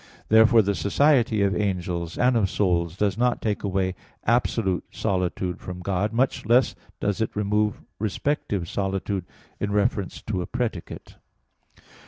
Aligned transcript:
Therefore 0.29 0.63
the 0.63 0.73
society 0.73 1.43
of 1.43 1.55
angels 1.55 2.17
and 2.17 2.35
of 2.35 2.49
souls 2.49 2.97
does 2.97 3.19
not 3.19 3.39
take 3.39 3.61
away 3.61 3.93
absolute 4.25 4.83
solitude 4.89 5.59
from 5.61 5.81
God; 5.81 6.11
much 6.11 6.43
less 6.47 6.73
does 6.99 7.21
it 7.21 7.35
remove 7.35 7.81
respective 7.99 8.67
solitude, 8.67 9.25
in 9.59 9.71
reference 9.71 10.19
to 10.23 10.41
a 10.41 10.47
predicate. 10.47 11.17